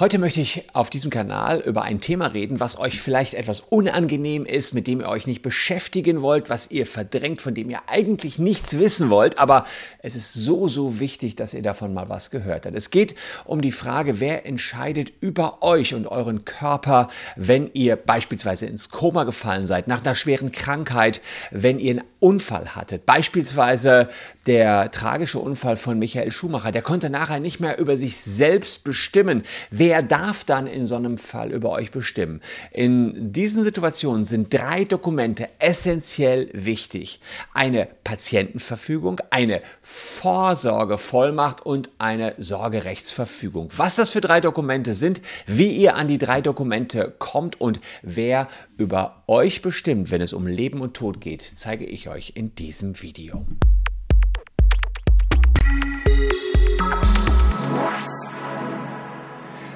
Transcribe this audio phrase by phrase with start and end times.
[0.00, 4.44] Heute möchte ich auf diesem Kanal über ein Thema reden, was euch vielleicht etwas unangenehm
[4.44, 8.40] ist, mit dem ihr euch nicht beschäftigen wollt, was ihr verdrängt, von dem ihr eigentlich
[8.40, 9.66] nichts wissen wollt, aber
[10.00, 12.74] es ist so, so wichtig, dass ihr davon mal was gehört habt.
[12.74, 17.06] Es geht um die Frage, wer entscheidet über euch und euren Körper,
[17.36, 21.20] wenn ihr beispielsweise ins Koma gefallen seid, nach einer schweren Krankheit,
[21.52, 23.06] wenn ihr einen Unfall hattet.
[23.06, 24.08] Beispielsweise
[24.46, 29.44] der tragische Unfall von Michael Schumacher, der konnte nachher nicht mehr über sich selbst bestimmen.
[29.86, 32.40] Wer darf dann in so einem Fall über euch bestimmen?
[32.70, 37.20] In diesen Situationen sind drei Dokumente essentiell wichtig.
[37.52, 43.68] Eine Patientenverfügung, eine Vorsorgevollmacht und eine Sorgerechtsverfügung.
[43.76, 48.48] Was das für drei Dokumente sind, wie ihr an die drei Dokumente kommt und wer
[48.78, 53.02] über euch bestimmt, wenn es um Leben und Tod geht, zeige ich euch in diesem
[53.02, 53.44] Video.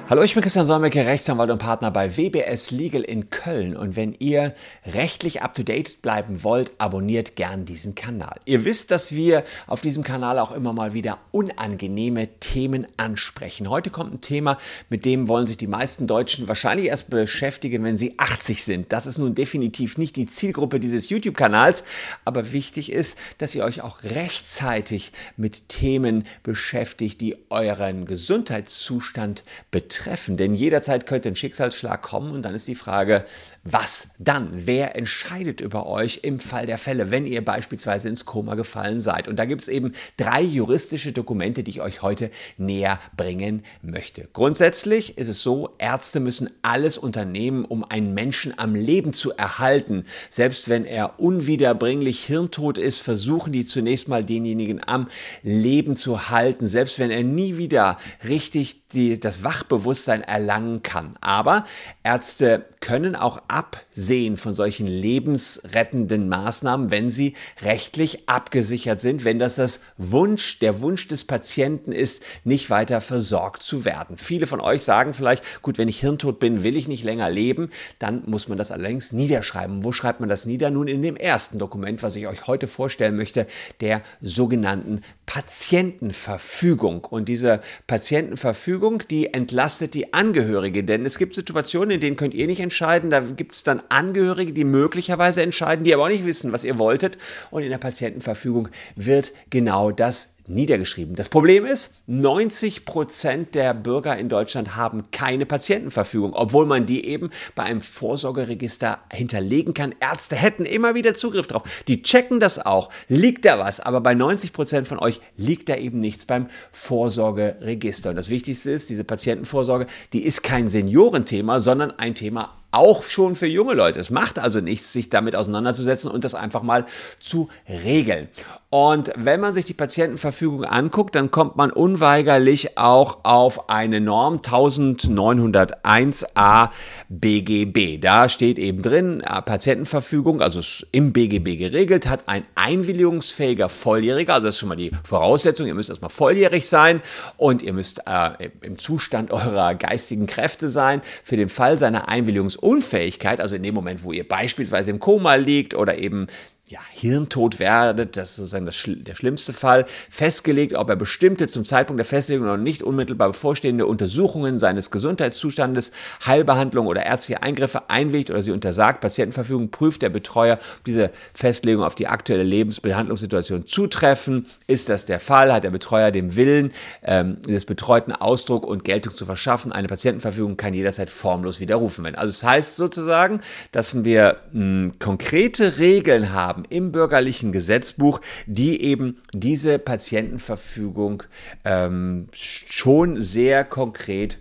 [0.09, 3.77] Hallo, ich bin Christian Solmecke, Rechtsanwalt und Partner bei WBS Legal in Köln.
[3.77, 8.39] Und wenn ihr rechtlich up-to-date bleiben wollt, abonniert gern diesen Kanal.
[8.45, 13.69] Ihr wisst, dass wir auf diesem Kanal auch immer mal wieder unangenehme Themen ansprechen.
[13.69, 14.57] Heute kommt ein Thema,
[14.89, 18.91] mit dem wollen sich die meisten Deutschen wahrscheinlich erst beschäftigen, wenn sie 80 sind.
[18.91, 21.83] Das ist nun definitiv nicht die Zielgruppe dieses YouTube-Kanals,
[22.25, 29.98] aber wichtig ist, dass ihr euch auch rechtzeitig mit Themen beschäftigt, die euren Gesundheitszustand betreffen
[29.99, 33.25] treffen, denn jederzeit könnte ein Schicksalsschlag kommen und dann ist die Frage,
[33.63, 34.49] was dann?
[34.53, 39.27] Wer entscheidet über euch im Fall der Fälle, wenn ihr beispielsweise ins Koma gefallen seid?
[39.27, 44.27] Und da gibt es eben drei juristische Dokumente, die ich euch heute näher bringen möchte.
[44.33, 50.05] Grundsätzlich ist es so, Ärzte müssen alles unternehmen, um einen Menschen am Leben zu erhalten.
[50.29, 55.07] Selbst wenn er unwiederbringlich hirntot ist, versuchen die zunächst mal denjenigen am
[55.43, 61.15] Leben zu halten, selbst wenn er nie wieder richtig die, das Wachbewusstsein erlangen kann.
[61.21, 61.65] Aber
[62.03, 69.39] Ärzte können auch ab absehen von solchen lebensrettenden Maßnahmen, wenn sie rechtlich abgesichert sind, wenn
[69.39, 74.15] das das Wunsch, der Wunsch des Patienten ist, nicht weiter versorgt zu werden.
[74.15, 77.71] Viele von euch sagen vielleicht, gut, wenn ich hirntot bin, will ich nicht länger leben,
[77.99, 79.83] dann muss man das allerdings niederschreiben.
[79.83, 80.71] Wo schreibt man das nieder?
[80.71, 83.47] Nun in dem ersten Dokument, was ich euch heute vorstellen möchte,
[83.81, 87.03] der sogenannten Patientenverfügung.
[87.03, 92.47] Und diese Patientenverfügung, die entlastet die Angehörige, denn es gibt Situationen, in denen könnt ihr
[92.47, 96.51] nicht entscheiden, da gibt es dann Angehörige, die möglicherweise entscheiden, die aber auch nicht wissen,
[96.51, 97.17] was ihr wolltet.
[97.51, 101.15] Und in der Patientenverfügung wird genau das niedergeschrieben.
[101.15, 107.05] Das Problem ist, 90 Prozent der Bürger in Deutschland haben keine Patientenverfügung, obwohl man die
[107.05, 109.93] eben bei einem Vorsorgeregister hinterlegen kann.
[109.99, 111.63] Ärzte hätten immer wieder Zugriff drauf.
[111.87, 112.89] Die checken das auch.
[113.07, 113.79] Liegt da was?
[113.79, 118.09] Aber bei 90 Prozent von euch liegt da eben nichts beim Vorsorgeregister.
[118.09, 123.35] Und das Wichtigste ist, diese Patientenvorsorge, die ist kein Seniorenthema, sondern ein Thema auch schon
[123.35, 123.99] für junge Leute.
[123.99, 126.85] Es macht also nichts, sich damit auseinanderzusetzen und das einfach mal
[127.19, 128.29] zu regeln.
[128.71, 134.35] Und wenn man sich die Patientenverfügung anguckt, dann kommt man unweigerlich auch auf eine Norm
[134.37, 136.69] 1901a
[137.09, 137.99] BGB.
[137.99, 144.45] Da steht eben drin, äh, Patientenverfügung, also im BGB geregelt, hat ein einwilligungsfähiger Volljähriger, also
[144.45, 147.01] das ist schon mal die Voraussetzung, ihr müsst erstmal volljährig sein
[147.37, 151.01] und ihr müsst äh, im Zustand eurer geistigen Kräfte sein.
[151.23, 155.73] Für den Fall seiner Einwilligungsunfähigkeit, also in dem Moment, wo ihr beispielsweise im Koma liegt
[155.73, 156.27] oder eben
[156.69, 161.65] ja, hirntot werdet, das ist sozusagen das, der schlimmste Fall, festgelegt, ob er bestimmte zum
[161.65, 165.91] Zeitpunkt der Festlegung noch nicht unmittelbar bevorstehende Untersuchungen seines Gesundheitszustandes,
[166.25, 169.01] Heilbehandlung oder ärztliche Eingriffe einwilligt oder sie untersagt.
[169.01, 174.45] Patientenverfügung prüft der Betreuer, ob diese Festlegung auf die aktuelle Lebensbehandlungssituation zutreffen.
[174.67, 175.51] Ist das der Fall?
[175.51, 176.71] Hat der Betreuer den Willen
[177.03, 179.71] ähm, des Betreuten Ausdruck und Geltung zu verschaffen?
[179.71, 182.15] Eine Patientenverfügung kann jederzeit formlos widerrufen werden.
[182.15, 183.41] Also es das heißt sozusagen,
[183.71, 191.23] dass wir mh, konkrete Regeln haben, haben im bürgerlichen Gesetzbuch, die eben diese Patientenverfügung
[191.63, 194.39] ähm, schon sehr konkret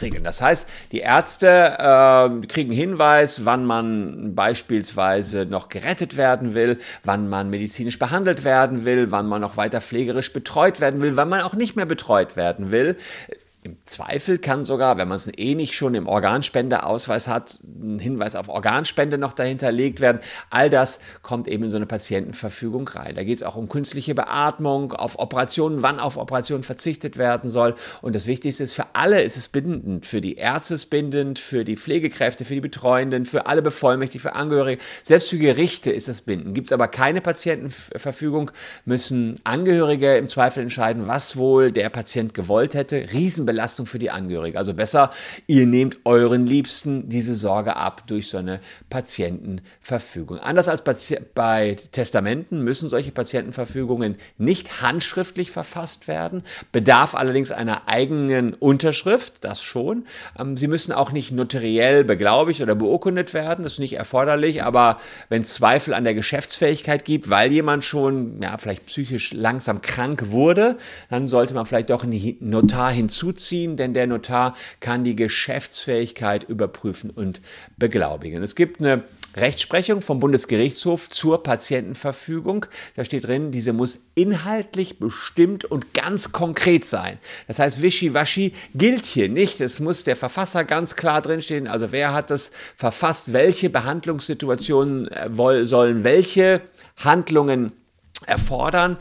[0.00, 0.22] regeln.
[0.22, 7.28] Das heißt, die Ärzte äh, kriegen Hinweis, wann man beispielsweise noch gerettet werden will, wann
[7.28, 11.40] man medizinisch behandelt werden will, wann man noch weiter pflegerisch betreut werden will, wann man
[11.40, 12.96] auch nicht mehr betreut werden will.
[13.64, 18.36] Im Zweifel kann sogar, wenn man es eh nicht schon im Organspendeausweis hat, ein Hinweis
[18.36, 20.20] auf Organspende noch dahinter legt werden.
[20.48, 23.16] All das kommt eben in so eine Patientenverfügung rein.
[23.16, 27.74] Da geht es auch um künstliche Beatmung, auf Operationen, wann auf Operationen verzichtet werden soll.
[28.00, 30.06] Und das Wichtigste ist, für alle ist es bindend.
[30.06, 34.30] Für die Ärzte ist es bindend, für die Pflegekräfte, für die Betreuenden, für alle Bevollmächtigten,
[34.30, 34.80] für Angehörige.
[35.02, 36.54] Selbst für Gerichte ist das bindend.
[36.54, 38.52] Gibt es aber keine Patientenverfügung,
[38.84, 43.08] müssen Angehörige im Zweifel entscheiden, was wohl der Patient gewollt hätte.
[43.12, 44.58] Riesenbelastung Belastung für die Angehörigen.
[44.58, 45.10] Also besser,
[45.46, 48.60] ihr nehmt euren Liebsten diese Sorge ab durch so eine
[48.90, 50.38] Patientenverfügung.
[50.38, 50.82] Anders als
[51.34, 56.42] bei Testamenten müssen solche Patientenverfügungen nicht handschriftlich verfasst werden,
[56.72, 60.04] bedarf allerdings einer eigenen Unterschrift, das schon.
[60.38, 65.00] Ähm, sie müssen auch nicht notariell beglaubigt oder beurkundet werden, das ist nicht erforderlich, aber
[65.30, 70.76] wenn Zweifel an der Geschäftsfähigkeit gibt, weil jemand schon ja, vielleicht psychisch langsam krank wurde,
[71.08, 73.37] dann sollte man vielleicht doch einen Notar hinzuziehen,
[73.76, 77.40] denn der Notar kann die Geschäftsfähigkeit überprüfen und
[77.76, 78.42] beglaubigen.
[78.42, 79.04] Es gibt eine
[79.36, 82.66] Rechtsprechung vom Bundesgerichtshof zur Patientenverfügung.
[82.96, 87.18] Da steht drin, diese muss inhaltlich bestimmt und ganz konkret sein.
[87.46, 89.60] Das heißt, Wischiwaschi gilt hier nicht.
[89.60, 91.66] Es muss der Verfasser ganz klar drinstehen.
[91.66, 93.32] Also wer hat das verfasst?
[93.32, 96.62] Welche Behandlungssituationen äh, sollen welche
[96.96, 97.72] Handlungen
[98.26, 98.96] erfordern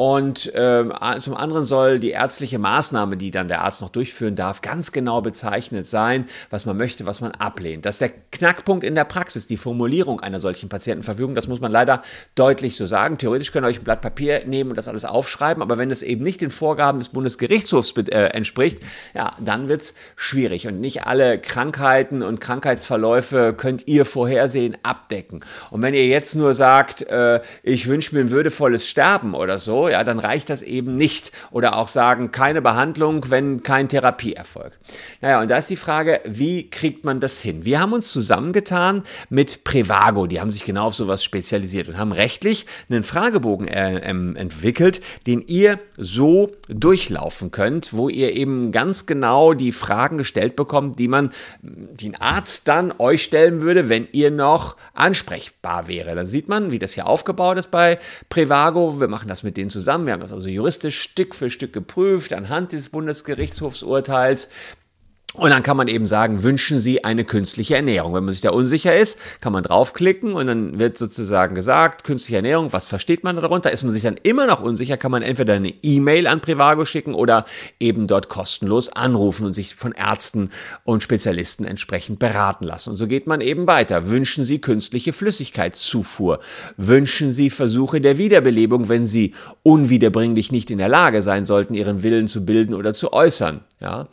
[0.00, 0.86] und äh,
[1.18, 5.20] zum anderen soll die ärztliche Maßnahme, die dann der Arzt noch durchführen darf, ganz genau
[5.20, 7.84] bezeichnet sein, was man möchte, was man ablehnt.
[7.84, 11.34] Das ist der Knackpunkt in der Praxis, die Formulierung einer solchen Patientenverfügung.
[11.34, 12.00] Das muss man leider
[12.34, 13.18] deutlich so sagen.
[13.18, 16.02] Theoretisch könnt ihr euch ein Blatt Papier nehmen und das alles aufschreiben, aber wenn es
[16.02, 18.80] eben nicht den Vorgaben des Bundesgerichtshofs äh, entspricht,
[19.12, 20.66] ja, dann wird es schwierig.
[20.66, 25.44] Und nicht alle Krankheiten und Krankheitsverläufe könnt ihr vorhersehen, abdecken.
[25.70, 29.89] Und wenn ihr jetzt nur sagt, äh, ich wünsche mir ein würdevolles Sterben oder so,
[29.90, 31.32] ja, dann reicht das eben nicht.
[31.50, 34.78] Oder auch sagen, keine Behandlung, wenn kein Therapieerfolg.
[35.20, 37.64] Naja, und da ist die Frage, wie kriegt man das hin?
[37.64, 42.12] Wir haben uns zusammengetan mit Prevago, die haben sich genau auf sowas spezialisiert und haben
[42.12, 49.06] rechtlich einen Fragebogen äh, ähm, entwickelt, den ihr so durchlaufen könnt, wo ihr eben ganz
[49.06, 51.30] genau die Fragen gestellt bekommt, die man,
[51.62, 56.14] die ein Arzt dann euch stellen würde, wenn ihr noch ansprechbar wäre.
[56.14, 57.98] Dann sieht man, wie das hier aufgebaut ist bei
[58.28, 59.00] Prevago.
[59.00, 59.79] Wir machen das mit denen zusammen.
[60.06, 64.48] Wir haben das also juristisch Stück für Stück geprüft anhand des Bundesgerichtshofsurteils.
[65.34, 68.14] Und dann kann man eben sagen, wünschen Sie eine künstliche Ernährung.
[68.14, 72.36] Wenn man sich da unsicher ist, kann man draufklicken und dann wird sozusagen gesagt, künstliche
[72.36, 73.70] Ernährung, was versteht man darunter?
[73.70, 77.14] Ist man sich dann immer noch unsicher, kann man entweder eine E-Mail an Privago schicken
[77.14, 77.44] oder
[77.78, 80.50] eben dort kostenlos anrufen und sich von Ärzten
[80.82, 82.90] und Spezialisten entsprechend beraten lassen.
[82.90, 84.08] Und so geht man eben weiter.
[84.08, 86.40] Wünschen Sie künstliche Flüssigkeitszufuhr?
[86.76, 92.02] Wünschen Sie Versuche der Wiederbelebung, wenn Sie unwiederbringlich nicht in der Lage sein sollten, Ihren
[92.02, 93.60] Willen zu bilden oder zu äußern?
[93.80, 94.08] Ja,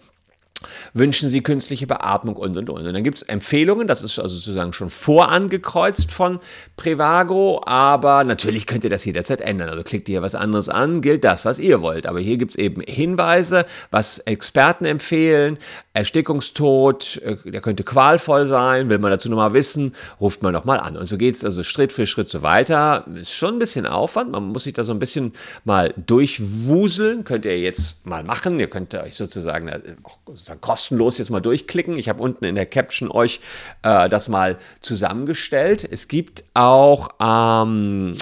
[0.93, 2.87] wünschen Sie künstliche Beatmung und und und.
[2.87, 6.39] Und dann gibt es Empfehlungen, das ist also sozusagen schon vorangekreuzt von
[6.75, 9.69] Prevago, aber natürlich könnt ihr das jederzeit ändern.
[9.69, 12.05] Also klickt ihr was anderes an, gilt das, was ihr wollt.
[12.07, 15.57] Aber hier gibt es eben Hinweise, was Experten empfehlen.
[15.97, 20.95] Erstickungstod, äh, der könnte qualvoll sein, will man dazu nochmal wissen, ruft man nochmal an.
[20.95, 23.05] Und so geht es also Schritt für Schritt so weiter.
[23.15, 25.33] Ist schon ein bisschen Aufwand, man muss sich da so ein bisschen
[25.65, 27.23] mal durchwuseln.
[27.23, 28.59] Könnt ihr jetzt mal machen.
[28.59, 29.79] Ihr könnt euch sozusagen äh,
[30.27, 31.97] sozusagen kostenlos jetzt mal durchklicken.
[31.97, 33.39] Ich habe unten in der Caption euch
[33.81, 35.87] äh, das mal zusammengestellt.
[35.89, 38.13] Es gibt auch ähm,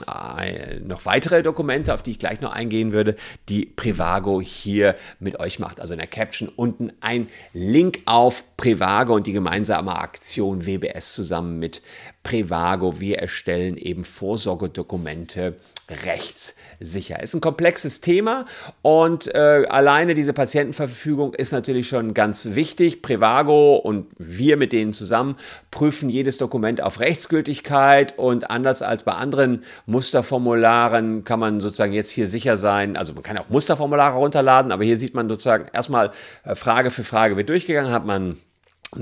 [0.85, 3.17] noch weitere Dokumente, auf die ich gleich noch eingehen würde,
[3.49, 5.81] die Privago hier mit euch macht.
[5.81, 7.64] Also in der Caption unten ein Link
[8.05, 11.81] auf Privago und die gemeinsame Aktion WBS zusammen mit
[12.21, 12.99] Privago.
[12.99, 15.57] Wir erstellen eben Vorsorgedokumente
[15.89, 17.21] rechtssicher.
[17.21, 18.45] Ist ein komplexes Thema
[18.81, 23.01] und äh, alleine diese Patientenverfügung ist natürlich schon ganz wichtig.
[23.01, 25.35] Privago und wir mit denen zusammen
[25.71, 32.11] prüfen jedes Dokument auf Rechtsgültigkeit und anders als bei anderen Musterformularen kann man sozusagen jetzt
[32.11, 36.11] hier sicher sein, also man kann auch Musterformulare runterladen, aber hier sieht man sozusagen erstmal
[36.43, 38.37] äh, Frage für Frage wird durchgegangen, hat man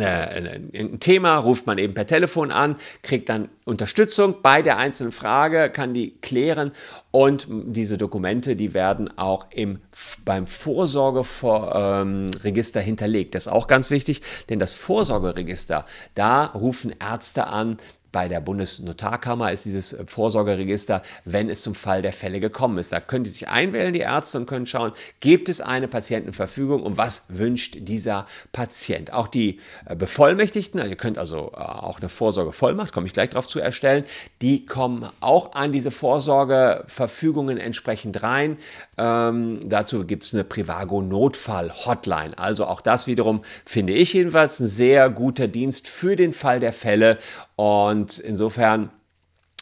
[0.01, 5.69] ein Thema, ruft man eben per Telefon an, kriegt dann Unterstützung bei der einzelnen Frage,
[5.69, 6.71] kann die klären
[7.11, 9.79] und diese Dokumente, die werden auch im,
[10.25, 13.35] beim Vorsorgeregister ähm, hinterlegt.
[13.35, 15.85] Das ist auch ganz wichtig, denn das Vorsorgeregister,
[16.15, 17.77] da rufen Ärzte an,
[18.13, 22.93] bei der Bundesnotarkammer ist dieses äh, Vorsorgeregister, wenn es zum Fall der Fälle gekommen ist.
[22.93, 26.95] Da können die sich einwählen, die Ärzte, und können schauen, gibt es eine Patientenverfügung und
[26.95, 29.11] was wünscht dieser Patient.
[29.11, 33.47] Auch die äh, Bevollmächtigten, ihr könnt also äh, auch eine Vorsorgevollmacht, komme ich gleich darauf
[33.47, 34.05] zu erstellen,
[34.41, 38.57] die kommen auch an diese Vorsorgeverfügungen entsprechend rein.
[38.97, 42.37] Ähm, dazu gibt es eine Privago-Notfall-Hotline.
[42.37, 46.73] Also auch das wiederum finde ich jedenfalls ein sehr guter Dienst für den Fall der
[46.73, 47.17] Fälle
[47.55, 48.89] und insofern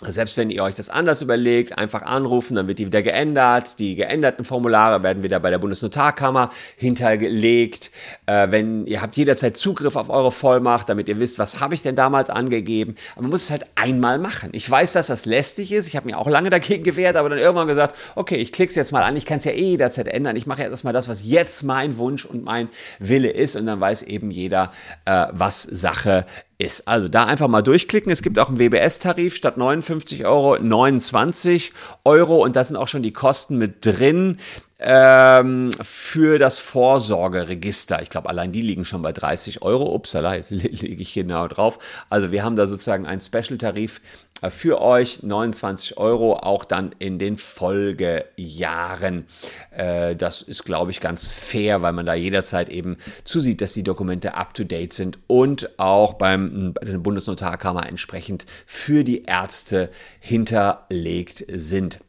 [0.04, 3.78] selbst wenn ihr euch das anders überlegt, einfach anrufen, dann wird die wieder geändert.
[3.78, 7.92] Die geänderten Formulare werden wieder bei der Bundesnotarkammer hinterlegt.
[8.26, 11.84] Äh, wenn ihr habt jederzeit Zugriff auf eure Vollmacht, damit ihr wisst, was habe ich
[11.84, 12.96] denn damals angegeben.
[13.14, 14.50] Aber man muss es halt einmal machen.
[14.54, 15.88] Ich weiß, dass das lästig ist.
[15.88, 18.76] Ich habe mir auch lange dagegen gewehrt, aber dann irgendwann gesagt, okay, ich klicke es
[18.76, 19.16] jetzt mal an.
[19.16, 20.36] Ich kann es ja eh jederzeit ändern.
[20.36, 22.70] Ich mache jetzt mal das, was jetzt mein Wunsch und mein
[23.00, 23.56] Wille ist.
[23.56, 24.72] Und dann weiß eben jeder,
[25.06, 26.26] äh, was Sache
[26.62, 26.88] ist.
[26.88, 28.12] Also da einfach mal durchklicken.
[28.12, 33.04] Es gibt auch einen WBS-Tarif statt 59 Euro 29 Euro und da sind auch schon
[33.04, 34.38] die Kosten mit drin
[34.82, 38.02] ähm, für das Vorsorgeregister.
[38.02, 39.94] Ich glaube, allein die liegen schon bei 30 Euro.
[39.94, 41.78] Upsala, jetzt lege ich genau drauf.
[42.10, 44.02] Also wir haben da sozusagen einen Special-Tarif
[44.42, 49.28] äh, für euch, 29 Euro, auch dann in den Folgejahren.
[49.70, 53.84] Äh, das ist, glaube ich, ganz fair, weil man da jederzeit eben zusieht, dass die
[53.84, 62.00] Dokumente up-to-date sind und auch beim, bei der Bundesnotarkammer entsprechend für die Ärzte hinterlegt sind.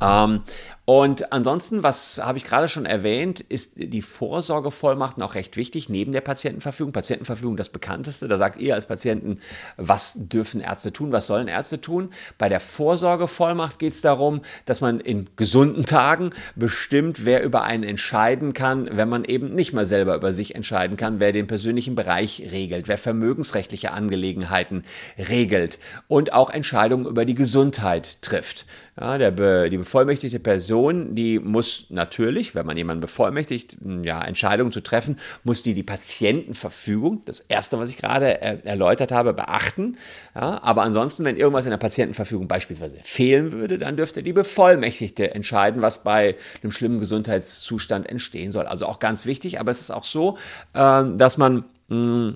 [0.00, 0.42] Ähm,
[0.84, 6.10] und ansonsten, was habe ich gerade schon erwähnt, ist die Vorsorgevollmacht auch recht wichtig, neben
[6.10, 6.92] der Patientenverfügung.
[6.92, 9.38] Patientenverfügung das bekannteste, da sagt ihr als Patienten,
[9.76, 12.10] was dürfen Ärzte tun, was sollen Ärzte tun.
[12.36, 17.84] Bei der Vorsorgevollmacht geht es darum, dass man in gesunden Tagen bestimmt, wer über einen
[17.84, 21.94] entscheiden kann, wenn man eben nicht mal selber über sich entscheiden kann, wer den persönlichen
[21.94, 24.82] Bereich regelt, wer vermögensrechtliche Angelegenheiten
[25.16, 28.66] regelt und auch Entscheidungen über die Gesundheit trifft.
[29.00, 34.80] Ja, der, die bevollmächtigte Person, die muss natürlich, wenn man jemanden bevollmächtigt, ja, Entscheidungen zu
[34.80, 39.96] treffen, muss die die Patientenverfügung, das erste, was ich gerade äh, erläutert habe, beachten.
[40.34, 45.34] Ja, aber ansonsten, wenn irgendwas in der Patientenverfügung beispielsweise fehlen würde, dann dürfte die Bevollmächtigte
[45.34, 48.66] entscheiden, was bei einem schlimmen Gesundheitszustand entstehen soll.
[48.66, 50.38] Also auch ganz wichtig, aber es ist auch so,
[50.74, 52.34] äh, dass man mh,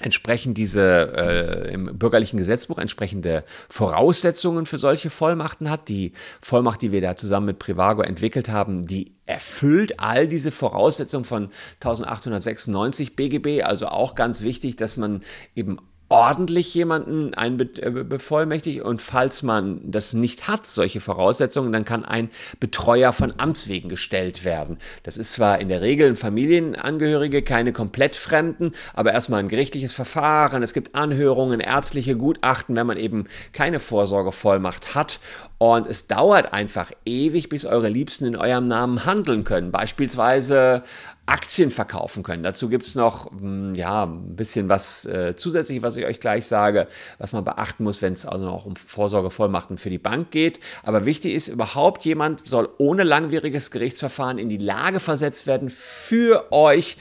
[0.00, 5.88] entsprechend diese äh, im bürgerlichen Gesetzbuch entsprechende Voraussetzungen für solche Vollmachten hat.
[5.88, 11.24] Die Vollmacht, die wir da zusammen mit Privago entwickelt haben, die erfüllt all diese Voraussetzungen
[11.24, 11.50] von
[11.80, 13.62] 1896 BGB.
[13.62, 15.22] Also auch ganz wichtig, dass man
[15.54, 15.78] eben
[16.16, 22.30] ordentlich jemanden äh, bevollmächtigt und falls man das nicht hat, solche Voraussetzungen, dann kann ein
[22.58, 24.78] Betreuer von Amts wegen gestellt werden.
[25.02, 29.92] Das ist zwar in der Regel ein Familienangehörige, keine komplett Fremden, aber erstmal ein gerichtliches
[29.92, 35.20] Verfahren, es gibt Anhörungen, ärztliche Gutachten, wenn man eben keine Vorsorgevollmacht hat
[35.58, 39.72] und es dauert einfach ewig, bis eure Liebsten in eurem Namen handeln können.
[39.72, 40.82] Beispielsweise
[41.24, 42.42] Aktien verkaufen können.
[42.42, 46.46] Dazu gibt es noch hm, ja, ein bisschen was äh, zusätzlich, was ich euch gleich
[46.46, 50.60] sage, was man beachten muss, wenn es also noch um Vorsorgevollmachten für die Bank geht.
[50.82, 56.52] Aber wichtig ist, überhaupt jemand soll ohne langwieriges Gerichtsverfahren in die Lage versetzt werden, für
[56.52, 56.96] euch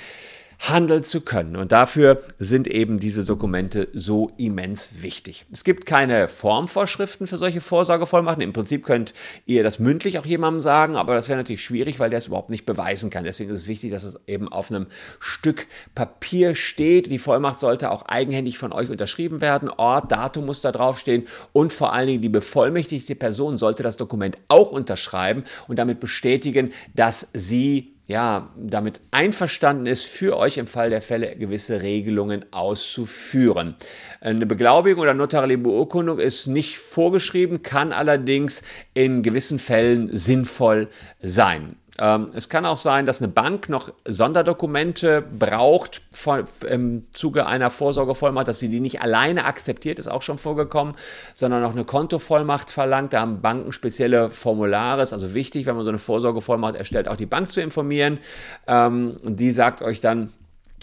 [0.60, 1.56] handeln zu können.
[1.56, 5.46] Und dafür sind eben diese Dokumente so immens wichtig.
[5.52, 8.42] Es gibt keine Formvorschriften für solche Vorsorgevollmachten.
[8.42, 9.14] Im Prinzip könnt
[9.46, 12.50] ihr das mündlich auch jemandem sagen, aber das wäre natürlich schwierig, weil der es überhaupt
[12.50, 13.24] nicht beweisen kann.
[13.24, 14.88] Deswegen ist es wichtig, dass es eben auf einem
[15.20, 17.12] Stück Papier steht.
[17.12, 19.70] Die Vollmacht sollte auch eigenhändig von euch unterschrieben werden.
[19.70, 24.38] Ort, Datum muss da draufstehen und vor allen Dingen die bevollmächtigte Person sollte das Dokument
[24.48, 30.90] auch unterschreiben und damit bestätigen, dass sie ja, damit einverstanden ist, für euch im Fall
[30.92, 33.76] der Fälle gewisse Regelungen auszuführen.
[34.22, 38.62] Eine Beglaubigung oder notarielle Beurkundung ist nicht vorgeschrieben, kann allerdings
[38.94, 41.78] in gewissen Fällen sinnvoll sein.
[41.98, 47.72] Ähm, es kann auch sein, dass eine Bank noch Sonderdokumente braucht von, im Zuge einer
[47.72, 50.96] Vorsorgevollmacht, dass sie die nicht alleine akzeptiert, ist auch schon vorgekommen,
[51.34, 53.14] sondern noch eine Kontovollmacht verlangt.
[53.14, 55.02] Da haben Banken spezielle Formulare.
[55.02, 58.20] Ist also wichtig, wenn man so eine Vorsorgevollmacht erstellt, auch die Bank zu informieren.
[58.68, 60.34] Ähm, und die sagt euch dann,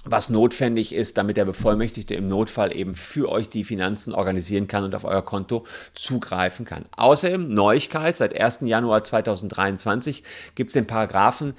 [0.04, 4.85] was notwendig ist, damit der Bevollmächtigte im Notfall eben für euch die Finanzen organisieren kann
[4.85, 6.85] und auf euer Konto zugreifen kann.
[6.97, 8.61] Außerdem Neuigkeit, seit 1.
[8.62, 11.54] Januar 2023 gibt es den Paragraphen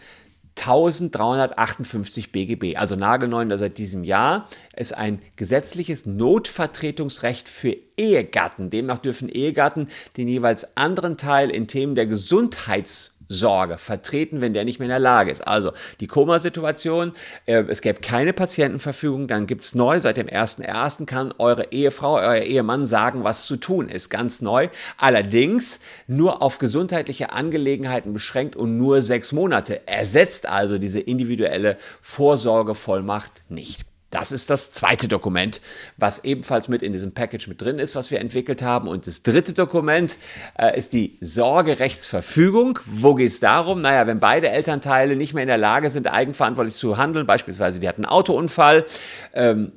[0.60, 8.70] 1358 BGB, also nagelneu seit diesem Jahr, ist ein gesetzliches Notvertretungsrecht für Ehegatten.
[8.70, 14.66] Demnach dürfen Ehegatten den jeweils anderen Teil in Themen der Gesundheits Sorge vertreten, wenn der
[14.66, 15.48] nicht mehr in der Lage ist.
[15.48, 17.14] Also die Koma-Situation,
[17.46, 21.06] äh, es gäbe keine Patientenverfügung, dann gibt es neu, seit dem 1.1.
[21.06, 24.70] kann eure Ehefrau, euer Ehemann sagen, was zu tun ist, ganz neu.
[24.98, 29.88] Allerdings nur auf gesundheitliche Angelegenheiten beschränkt und nur sechs Monate.
[29.88, 33.86] Ersetzt also diese individuelle Vorsorgevollmacht nicht.
[34.14, 35.60] Das ist das zweite Dokument,
[35.98, 38.88] was ebenfalls mit in diesem Package mit drin ist, was wir entwickelt haben.
[38.88, 40.18] Und das dritte Dokument
[40.56, 42.78] äh, ist die Sorgerechtsverfügung.
[42.86, 43.82] Wo geht es darum?
[43.82, 47.88] Naja, wenn beide Elternteile nicht mehr in der Lage sind, eigenverantwortlich zu handeln, beispielsweise die
[47.88, 48.86] hatten einen Autounfall,
[49.34, 49.72] ähm,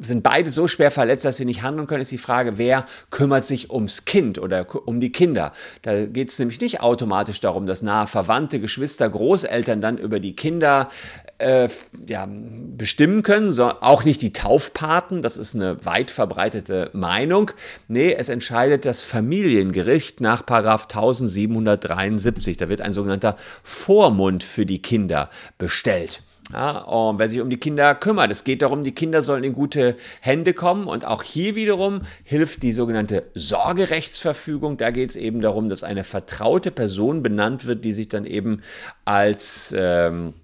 [0.00, 3.46] sind beide so schwer verletzt, dass sie nicht handeln können, ist die Frage, wer kümmert
[3.46, 5.52] sich ums Kind oder um die Kinder.
[5.82, 10.34] Da geht es nämlich nicht automatisch darum, dass nahe Verwandte, Geschwister, Großeltern dann über die
[10.34, 10.88] Kinder
[11.38, 11.68] äh,
[12.08, 17.50] ja, bestimmen können, so, auch nicht die Taufpaten, das ist eine weit verbreitete Meinung.
[17.88, 22.56] Nee, es entscheidet das Familiengericht nach 1773.
[22.56, 26.22] Da wird ein sogenannter Vormund für die Kinder bestellt.
[26.52, 28.30] Ja, und wer sich um die Kinder kümmert.
[28.30, 30.86] Es geht darum, die Kinder sollen in gute Hände kommen.
[30.86, 34.76] Und auch hier wiederum hilft die sogenannte Sorgerechtsverfügung.
[34.76, 38.62] Da geht es eben darum, dass eine vertraute Person benannt wird, die sich dann eben
[39.04, 40.34] als ähm,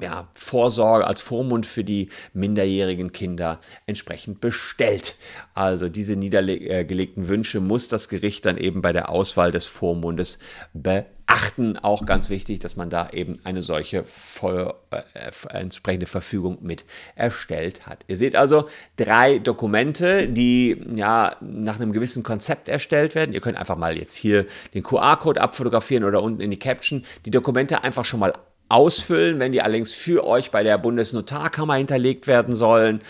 [0.00, 5.16] ja, Vorsorge, als Vormund für die minderjährigen Kinder entsprechend bestellt.
[5.54, 10.38] Also diese niedergelegten Wünsche muss das Gericht dann eben bei der Auswahl des Vormundes
[10.74, 11.78] beachten.
[11.78, 17.86] Auch ganz wichtig, dass man da eben eine solche voll, äh, entsprechende Verfügung mit erstellt
[17.86, 18.04] hat.
[18.08, 23.32] Ihr seht also drei Dokumente, die ja nach einem gewissen Konzept erstellt werden.
[23.32, 27.30] Ihr könnt einfach mal jetzt hier den QR-Code abfotografieren oder unten in die Caption die
[27.30, 28.32] Dokumente einfach schon mal
[28.68, 33.00] ausfüllen, wenn die allerdings für euch bei der Bundesnotarkammer hinterlegt werden sollen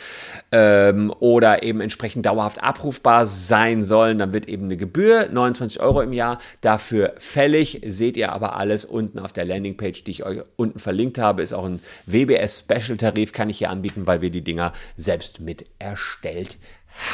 [0.52, 6.02] ähm, oder eben entsprechend dauerhaft abrufbar sein sollen, dann wird eben eine Gebühr, 29 Euro
[6.02, 7.80] im Jahr, dafür fällig.
[7.84, 11.52] Seht ihr aber alles unten auf der Landingpage, die ich euch unten verlinkt habe, ist
[11.52, 15.66] auch ein WBS Special Tarif, kann ich hier anbieten, weil wir die Dinger selbst mit
[15.78, 16.58] erstellt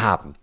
[0.01, 0.35] haben.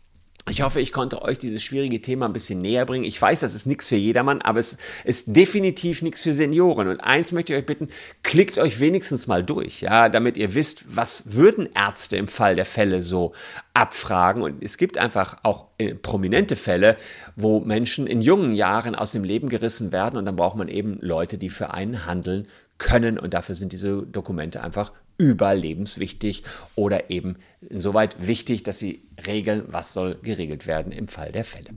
[0.47, 3.03] Ich hoffe, ich konnte euch dieses schwierige Thema ein bisschen näher bringen.
[3.03, 6.87] Ich weiß, das ist nichts für jedermann, aber es ist definitiv nichts für Senioren.
[6.87, 7.89] Und eins möchte ich euch bitten,
[8.23, 12.65] klickt euch wenigstens mal durch, ja, damit ihr wisst, was würden Ärzte im Fall der
[12.65, 13.33] Fälle so
[13.75, 14.41] abfragen.
[14.41, 16.97] Und es gibt einfach auch äh, prominente Fälle,
[17.35, 20.97] wo Menschen in jungen Jahren aus dem Leben gerissen werden und dann braucht man eben
[20.99, 22.47] Leute, die für einen handeln
[22.79, 23.19] können.
[23.19, 26.43] Und dafür sind diese Dokumente einfach überlebenswichtig
[26.75, 27.35] oder eben
[27.69, 31.69] insoweit wichtig, dass sie regeln, was soll geregelt werden im Fall der Fälle.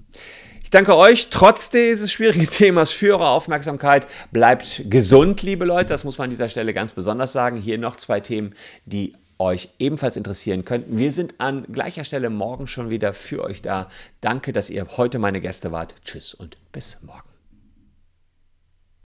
[0.63, 4.07] Ich danke euch trotz dieses schwierigen Themas für eure Aufmerksamkeit.
[4.31, 5.91] Bleibt gesund, liebe Leute.
[5.91, 7.59] Das muss man an dieser Stelle ganz besonders sagen.
[7.59, 8.55] Hier noch zwei Themen,
[8.87, 10.97] die euch ebenfalls interessieren könnten.
[10.97, 13.91] Wir sind an gleicher Stelle morgen schon wieder für euch da.
[14.21, 15.95] Danke, dass ihr heute meine Gäste wart.
[16.05, 17.32] Tschüss und bis morgen.